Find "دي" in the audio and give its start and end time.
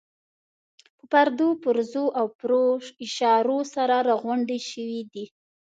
5.13-5.25